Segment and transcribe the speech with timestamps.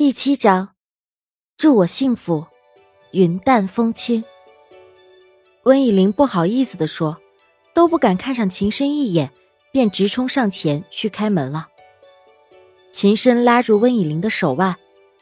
[0.00, 0.70] 第七章，
[1.58, 2.46] 祝我幸福，
[3.12, 4.24] 云淡风轻。
[5.64, 7.20] 温以玲不好意思的说，
[7.74, 9.30] 都不敢看上秦深一眼，
[9.70, 11.68] 便直冲上前去开门了。
[12.90, 14.74] 秦深拉住温以玲的手腕，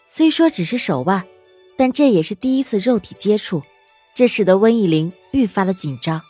[0.07, 1.27] 虽说只是手腕，
[1.77, 3.61] 但这也是第一次肉体接触，
[4.15, 6.23] 这使得温以玲愈发的紧张。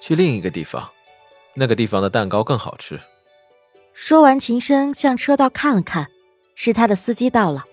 [0.00, 0.88] 去另一个地方，
[1.54, 3.00] 那个地方的蛋糕更好吃。
[3.92, 6.08] 说完，秦深向车道看了看。
[6.60, 7.64] 是他的司机到了，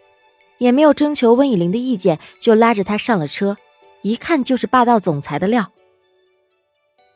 [0.60, 3.58] 也没有征求温以玲的意见，就拉着他上了车，
[4.04, 5.72] 一看就是霸道总裁的料。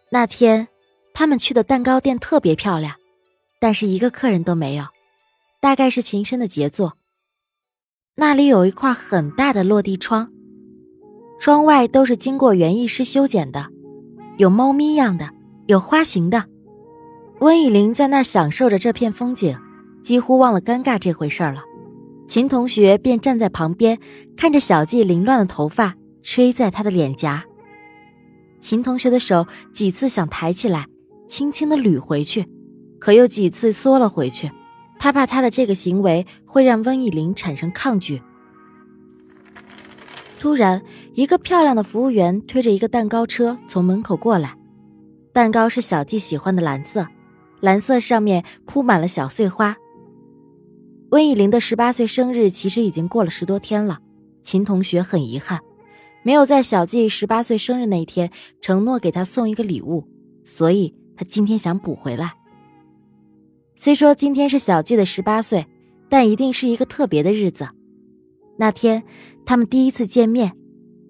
[0.09, 0.67] 那天
[1.13, 2.95] 他们去的蛋糕店特别漂亮，
[3.59, 4.85] 但是一个客人都没有，
[5.61, 6.97] 大概是秦深的杰作。
[8.15, 10.31] 那里有一块很大的落地窗，
[11.39, 13.67] 窗外都是经过园艺师修剪的，
[14.39, 15.29] 有猫咪样的，
[15.67, 16.45] 有花形的。
[17.41, 19.55] 温以玲在那儿享受着这片风景。
[20.09, 21.61] 几乎忘了尴尬这回事儿了，
[22.27, 23.99] 秦同学便站在旁边，
[24.35, 25.93] 看着小季凌乱的头发
[26.23, 27.45] 吹在他的脸颊。
[28.59, 30.88] 秦同学的手几次想抬起来，
[31.27, 32.43] 轻轻的捋回去，
[32.97, 34.49] 可又几次缩了回去。
[34.97, 38.19] 他怕他的这个行为会让温以玲产生抗拒。
[40.39, 40.81] 突然，
[41.13, 44.57] 一个漂亮的服务员推着一个蛋糕车从门口过来，
[45.31, 47.05] 蛋糕是小季喜欢的蓝色，
[47.59, 49.77] 蓝色上面铺满了小碎花。
[51.11, 53.99] 温以玲的十八岁生日其实已经过了十多天了，
[54.43, 55.59] 秦同学很遗憾，
[56.23, 58.29] 没有在小季十八岁生日那一天
[58.61, 60.07] 承诺给他送一个礼物，
[60.45, 62.33] 所以他今天想补回来。
[63.75, 65.66] 虽说今天是小季的十八岁，
[66.09, 67.67] 但一定是一个特别的日子。
[68.57, 69.01] 那天
[69.45, 70.51] 他们第一次见面，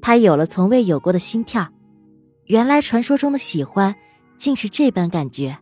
[0.02, 1.68] 他有了从未有过的心跳，
[2.46, 3.94] 原来传说中的喜欢，
[4.38, 5.58] 竟是这般感觉。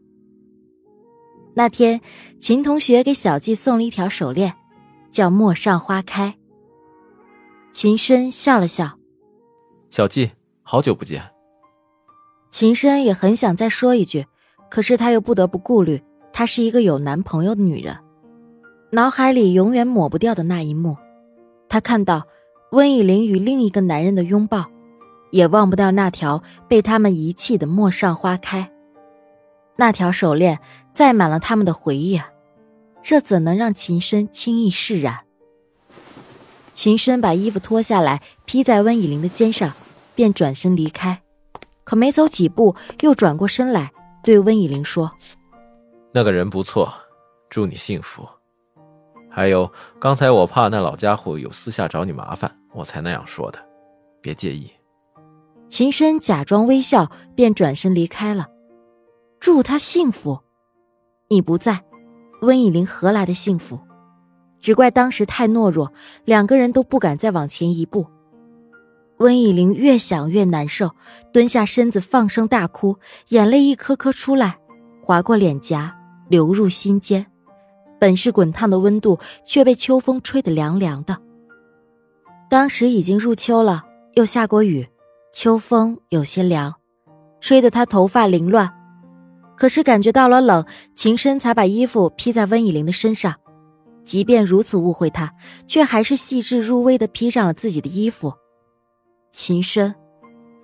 [1.58, 2.00] 那天，
[2.38, 4.54] 秦同学给小季送了一条手链，
[5.10, 6.36] 叫“陌上花开”。
[7.74, 9.00] 秦深笑了笑
[9.90, 10.30] ：“小季，
[10.62, 11.20] 好久不见。”
[12.52, 14.28] 秦深也很想再说一句，
[14.70, 16.00] 可是他又不得不顾虑，
[16.32, 17.98] 她是一个有男朋友的女人，
[18.92, 20.96] 脑海里永远抹不掉的那一幕，
[21.68, 22.28] 他看到
[22.72, 24.64] 温以玲与另一个男人的拥抱，
[25.32, 28.72] 也忘不掉那条被他们遗弃的“陌上花开”。
[29.78, 30.60] 那条手链
[30.94, 32.30] 载满了他们的回忆啊，
[33.02, 35.20] 这怎能让秦深轻易释然？
[36.74, 39.74] 秦深把衣服脱下来披在温以玲的肩上，
[40.14, 41.22] 便转身离开。
[41.84, 43.92] 可没走几步，又转过身来
[44.24, 45.12] 对温以玲说
[46.14, 46.94] ：“那个人不错，
[47.50, 48.28] 祝你幸福。
[49.30, 53.60] 还有，刚才我怕那老家伙有私下找你麻烦，我才那样说的，
[54.22, 54.70] 别介意。”
[55.70, 58.48] 秦深假装微笑，便转身离开了。
[59.40, 60.40] 祝他幸福，
[61.30, 61.84] 你不在，
[62.42, 63.80] 温以玲何来的幸福？
[64.60, 65.92] 只怪当时太懦弱，
[66.26, 68.06] 两个人都不敢再往前一步。
[69.18, 70.92] 温以玲越想越难受，
[71.32, 72.98] 蹲下身子放声大哭，
[73.30, 74.58] 眼泪一颗颗出来，
[75.02, 75.96] 划过脸颊，
[76.28, 77.26] 流入心间。
[78.00, 81.18] 本是滚烫的温度，却被秋风吹得凉凉的。
[82.50, 83.84] 当时已经入秋了，
[84.14, 84.88] 又下过雨，
[85.32, 86.74] 秋风有些凉，
[87.40, 88.72] 吹得她头发凌乱。
[89.58, 90.64] 可是感觉到了冷，
[90.96, 93.36] 秦深才把衣服披在温以玲的身上。
[94.04, 95.34] 即便如此误会他，
[95.68, 98.34] 却还是细致入微的披上了自己的衣服。
[99.32, 99.94] 秦深，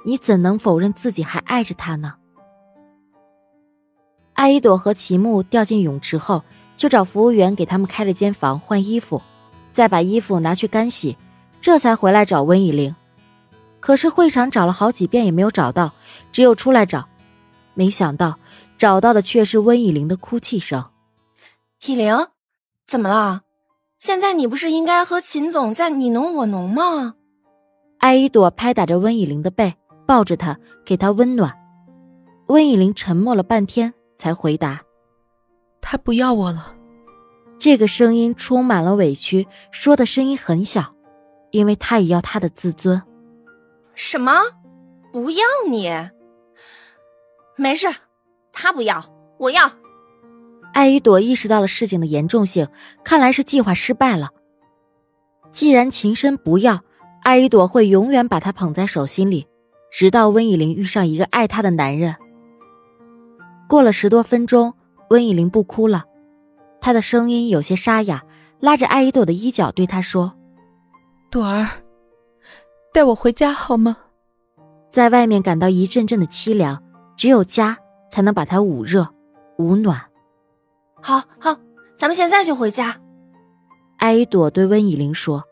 [0.05, 2.13] 你怎能否认自己还爱着他呢？
[4.33, 6.41] 艾依朵和齐木掉进泳池后，
[6.77, 9.21] 就找服务员给他们开了间房换衣服，
[9.73, 11.17] 再把衣服拿去干洗，
[11.59, 12.95] 这才回来找温以玲。
[13.79, 15.91] 可是会场找了好几遍也没有找到，
[16.31, 17.05] 只有出来找，
[17.73, 18.39] 没想到。
[18.83, 20.83] 找到的却是温以玲的哭泣声。
[21.85, 22.27] 以玲，
[22.85, 23.43] 怎么了？
[23.97, 27.15] 现在你不是应该和秦总在你侬我侬吗？
[27.99, 29.73] 艾依朵拍打着温以玲的背，
[30.05, 31.57] 抱着她，给她温暖。
[32.47, 34.81] 温以玲沉默了半天，才回答
[35.79, 36.75] ：“他不要我了。”
[37.57, 40.93] 这个声音充满了委屈，说的声音很小，
[41.51, 43.01] 因为他也要他的自尊。
[43.95, 44.41] 什么？
[45.13, 45.89] 不要你？
[47.55, 47.87] 没事。
[48.53, 49.03] 他不要，
[49.37, 49.69] 我要。
[50.73, 52.67] 艾依朵意识到了事情的严重性，
[53.03, 54.29] 看来是计划失败了。
[55.49, 56.79] 既然秦深不要，
[57.23, 59.45] 艾依朵会永远把他捧在手心里，
[59.91, 62.15] 直到温以玲遇上一个爱她的男人。
[63.67, 64.73] 过了十多分钟，
[65.09, 66.03] 温以玲不哭了，
[66.79, 68.23] 她的声音有些沙哑，
[68.59, 70.33] 拉着艾依朵的衣角对她说
[71.29, 71.67] ：“朵儿，
[72.91, 73.97] 带我回家好吗？”
[74.89, 76.81] 在外面感到一阵阵的凄凉，
[77.15, 77.77] 只有家。
[78.13, 79.07] 才能把它捂热、
[79.57, 79.99] 捂暖。
[81.01, 81.57] 好好，
[81.95, 83.01] 咱们现在就回家。
[83.97, 85.43] 艾依朵对温以玲说。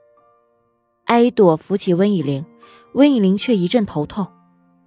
[1.06, 2.46] 艾依朵扶起温以玲，
[2.94, 4.28] 温以玲却一阵头痛，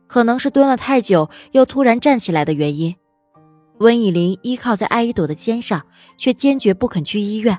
[0.07, 2.95] 可能是蹲了太久又突然站起来的原因。
[3.79, 5.85] 温以玲依靠在艾依朵的肩上，
[6.17, 7.59] 却坚决不肯去医院。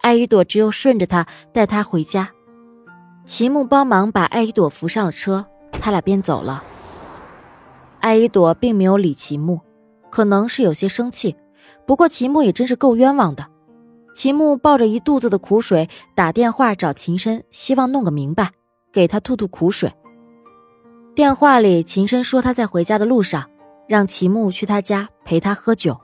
[0.00, 2.28] 艾依朵只有顺着他带她回家。
[3.24, 6.64] 齐木帮忙把艾依朵扶上了车，他俩便走了。
[8.00, 9.60] 艾依朵并没有理齐木，
[10.10, 11.36] 可能是有些生气。
[11.86, 13.46] 不过齐木也真是够冤枉的。
[14.14, 18.50] 齐木抱着一肚子的苦水打电话找秦深，希望弄个明白，
[18.92, 19.92] 给他吐吐苦水。
[21.14, 23.48] 电话里，秦深说他在回家的路上，
[23.86, 25.98] 让齐木去他家陪他喝酒。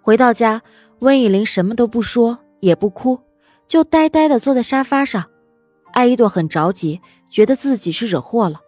[0.00, 0.62] 回到家，
[1.00, 3.20] 温以玲什么都不说，也不哭，
[3.66, 5.24] 就呆呆的坐在沙发上。
[5.92, 7.00] 艾依朵很着急，
[7.30, 8.60] 觉得自己是惹祸了。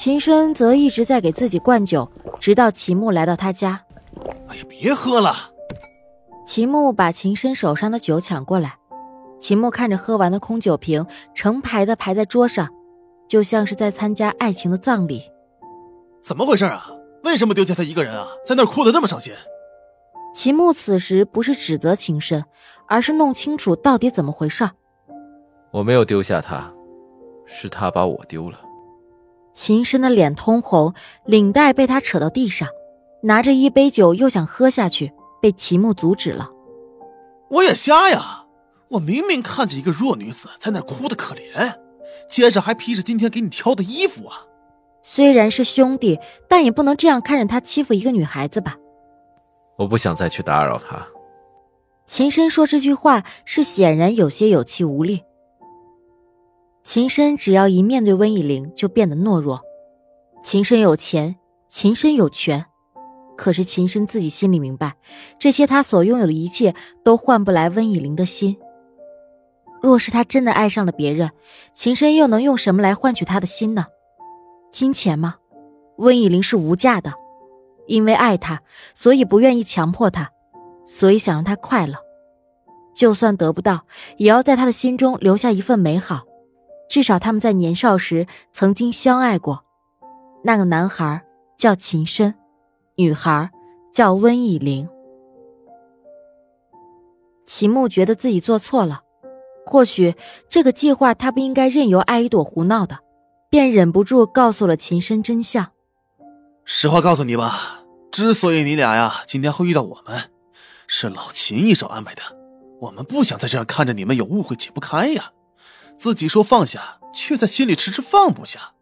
[0.00, 3.78] 秦深则一直在给自己灌酒，直到齐木来到他家。
[4.48, 5.34] 哎呀，别喝了！
[6.46, 8.78] 齐木把秦深手上的酒抢过来。
[9.38, 11.04] 齐木看着喝完的空酒瓶
[11.34, 12.66] 成排的排在桌上，
[13.28, 15.22] 就像是在参加爱情的葬礼。
[16.22, 16.90] 怎么回事啊？
[17.22, 18.26] 为什么丢下他一个人啊？
[18.46, 19.34] 在那儿哭的那么伤心。
[20.34, 22.42] 齐木此时不是指责秦深，
[22.88, 24.66] 而是弄清楚到底怎么回事。
[25.70, 26.72] 我没有丢下他，
[27.44, 28.58] 是他把我丢了。
[29.52, 30.94] 秦深的脸通红，
[31.24, 32.68] 领带被他扯到地上，
[33.22, 36.50] 拿着一杯酒又想喝下去，被齐木阻止了。
[37.50, 38.44] 我也瞎呀！
[38.90, 41.74] 我明明看见一个弱女子在那哭的可怜，
[42.28, 44.46] 接着还披着今天给你挑的衣服啊！
[45.02, 46.18] 虽然是兄弟，
[46.48, 48.76] 但也不能这样看着他欺负一个女孩子吧？
[49.76, 51.06] 我不想再去打扰他。
[52.04, 55.22] 秦深说这句话是显然有些有气无力。
[56.92, 59.60] 秦深只要一面对温以玲，就变得懦弱。
[60.42, 61.36] 秦深有钱，
[61.68, 62.66] 秦深有权，
[63.36, 64.96] 可是秦深自己心里明白，
[65.38, 68.56] 这些他所拥有的一切都换不来温以玲的心。
[69.80, 71.30] 若是他真的爱上了别人，
[71.72, 73.86] 秦深又能用什么来换取他的心呢？
[74.72, 75.36] 金钱吗？
[75.98, 77.12] 温以玲是无价的，
[77.86, 78.62] 因为爱他，
[78.96, 80.28] 所以不愿意强迫他，
[80.84, 81.94] 所以想让他快乐。
[82.92, 83.84] 就算得不到，
[84.16, 86.24] 也要在他的心中留下一份美好。
[86.90, 89.64] 至少他们在年少时曾经相爱过，
[90.42, 91.24] 那个男孩
[91.56, 92.34] 叫秦深，
[92.96, 93.48] 女孩
[93.92, 94.88] 叫温以玲。
[97.46, 99.02] 秦牧觉得自己做错了，
[99.64, 100.16] 或许
[100.48, 102.98] 这个计划他不应该任由艾依朵胡闹的，
[103.48, 105.70] 便忍不住告诉了秦深真相。
[106.64, 110.32] 实话告诉你吧，之所以你俩呀今天会遇到我们，
[110.88, 112.22] 是老秦一手安排的。
[112.80, 115.30] 我们不想再这样看着你们有误会解不开呀。
[116.00, 118.72] 自己说放下，却在心里迟迟放不下，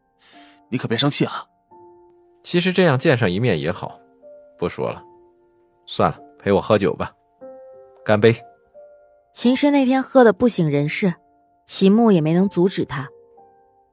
[0.68, 1.46] 你可别生气啊。
[2.44, 3.98] 其实这样见上一面也好，
[4.56, 5.02] 不说了，
[5.84, 7.12] 算了，陪我喝酒吧，
[8.04, 8.32] 干杯。
[9.34, 11.12] 秦深那天喝的不省人事，
[11.66, 13.08] 齐木也没能阻止他。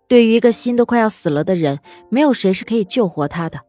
[0.07, 1.79] 对于一个心都快要死了的人，
[2.09, 3.59] 没有谁是可以救活他的，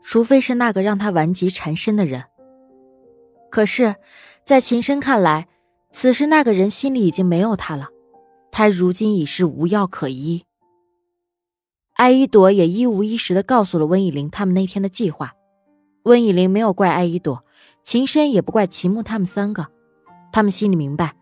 [0.00, 2.22] 除非是那个让他顽疾缠身的人。
[3.50, 3.96] 可是，
[4.44, 5.48] 在秦深看来，
[5.90, 7.88] 此时那个人心里已经没有他了。
[8.54, 10.44] 他如今已是无药可医。
[11.94, 15.32] 艾依朵也一五一十的告诉了温以玲他们那天的计划。
[16.02, 17.44] 温以玲没有怪艾依朵，
[17.82, 19.68] 秦深也不怪齐木他们三个。
[20.32, 21.14] 他们心里明白，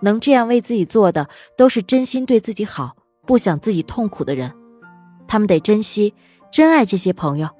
[0.00, 1.28] 能这样为自己做的，
[1.58, 4.54] 都是真心对自己好、不想自己痛苦的人。
[5.26, 6.14] 他们得珍惜、
[6.50, 7.50] 真爱这些朋友，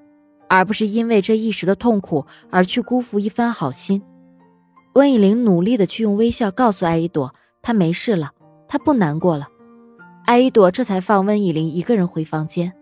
[0.49, 4.03] 而不是因为这一时的痛苦而去辜负一番好心。
[4.95, 8.33] 温以玲努力的去用微笑告诉艾依朵，她没事了。
[8.69, 9.49] 他不难过了，
[10.27, 12.73] 艾依朵这才放温以玲一个人回房间。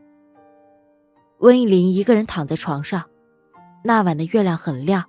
[1.38, 3.04] 温以玲一个人躺在床上，
[3.84, 5.04] 那晚的月亮很亮，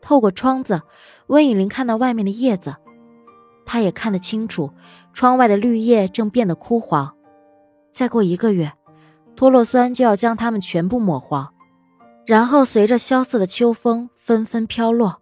[0.00, 0.82] 透过窗子，
[1.26, 2.76] 温以玲看到外面的叶子，
[3.66, 4.70] 她也看得清楚，
[5.12, 7.12] 窗外的绿叶正变得枯黄，
[7.92, 8.72] 再过一个月，
[9.34, 11.52] 脱落酸就要将它们全部抹黄，
[12.24, 15.20] 然后随着萧瑟的秋风纷纷飘落。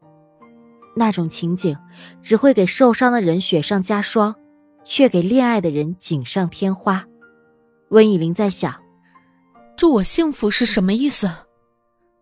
[0.97, 1.78] 那种情景，
[2.21, 4.35] 只会给受伤的人雪上加霜。
[4.88, 7.05] 却给恋爱的人锦上添花。
[7.88, 8.73] 温以玲在想：
[9.76, 11.28] 祝我幸福是什么意思？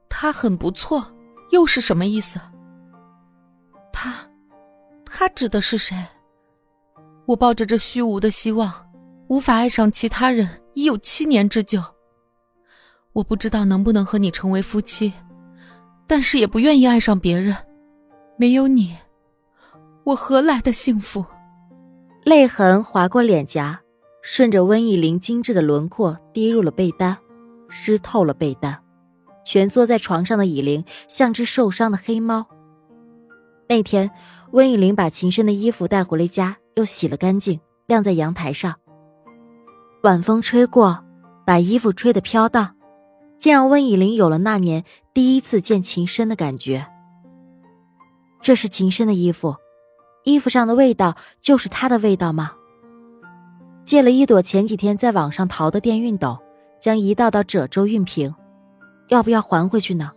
[0.09, 1.15] 他很不错，
[1.51, 2.41] 又是什么意思？
[3.93, 4.15] 他，
[5.05, 5.95] 他指的是谁？
[7.27, 8.91] 我抱着这虚无的希望，
[9.29, 11.83] 无法爱上其他人，已有七年之久。
[13.13, 15.13] 我不知道能不能和你成为夫妻，
[16.07, 17.55] 但是也不愿意爱上别人。
[18.39, 18.97] 没有你，
[20.05, 21.25] 我何来的幸福？
[22.25, 23.79] 泪痕划过脸颊，
[24.23, 27.15] 顺着温以玲精致的轮廓滴入了被单，
[27.69, 28.81] 湿透了被单。
[29.45, 32.47] 蜷缩在床上的以琳像只受伤的黑猫。
[33.69, 34.11] 那天，
[34.53, 38.75] 温以琳把秦深的衣服带回了家，又洗了干净，晾在阳台上。
[40.03, 41.05] 晚风吹过，
[41.45, 42.75] 把衣服吹得飘荡，
[43.37, 46.87] 竟让温以琳有了那年第一次见秦深的感觉。
[48.41, 49.57] 这是秦深的衣服，
[50.25, 52.53] 衣服上的味道就是他的味道吗？
[53.85, 56.39] 借了一朵前几天在网上淘的电熨斗，
[56.81, 58.35] 将一道道褶皱熨平，
[59.09, 60.11] 要不要还回去呢？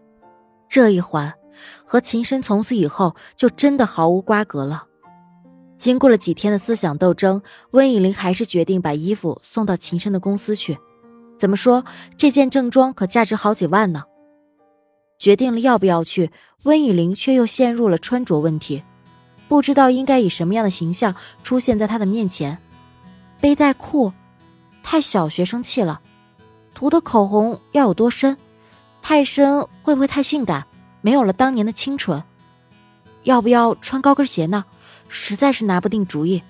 [0.70, 1.34] 这一还，
[1.86, 4.86] 和秦深从此以后就真的毫无瓜葛了。
[5.78, 10.78] 经过了几天的思想斗争，温以玲还是决定把衣服送到秦深的公司去。
[11.38, 11.84] 怎么说，
[12.16, 14.04] 这件正装可价值好几万呢？
[15.20, 16.32] 决定了要不要去，
[16.64, 18.82] 温以玲却又陷入了穿着问题，
[19.48, 22.58] 不知道应该以什么样的形象出现在他的面前。
[23.40, 24.12] 背带裤，
[24.84, 26.00] 太小学生气了；
[26.74, 28.38] 涂的口红要有多深？
[29.02, 30.66] 太深会不会太性感？
[31.02, 32.22] 没有了当年的清纯。
[33.24, 34.66] 要不要穿高跟鞋呢？
[35.08, 36.44] 实在是拿不定主意，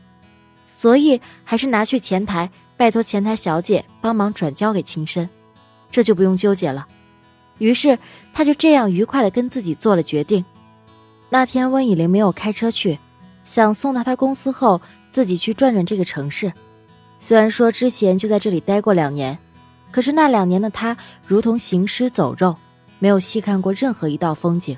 [0.65, 5.29] 所以还是拿去前台，拜托前台小姐帮忙转交给秦深，
[5.91, 6.87] 这就不用纠结了。
[7.59, 7.99] 于是
[8.33, 10.43] 他就这样愉快的跟自己做了决定。
[11.29, 12.97] 那天温以玲没有开车去，
[13.43, 14.81] 想送到他公司后
[15.11, 16.51] 自己去转转这个城市。
[17.19, 19.37] 虽然说之前就在这里待过两年，
[19.91, 22.55] 可是那两年的他如同行尸走肉，
[22.99, 24.77] 没有细看过任何一道风景。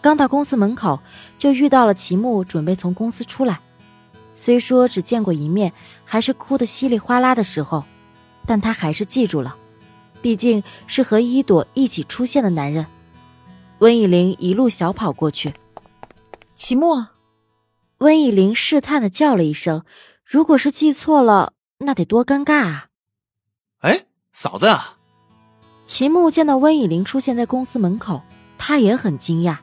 [0.00, 0.98] 刚到公司门口，
[1.38, 3.60] 就遇到了齐木，准备从公司出来。
[4.34, 5.72] 虽说只见过一面，
[6.04, 7.84] 还是哭得稀里哗啦的时候，
[8.46, 9.54] 但他还是记住了，
[10.22, 12.86] 毕竟是和一朵一起出现的男人。
[13.82, 15.52] 温以玲一路小跑过去，
[16.54, 17.04] 齐木，
[17.98, 19.82] 温以玲试探的叫了一声。
[20.24, 22.86] 如果是记错了，那得多尴尬啊！
[23.80, 24.98] 哎，嫂子啊！
[25.84, 28.22] 齐木见到温以玲出现在公司门口，
[28.56, 29.56] 他也很惊讶。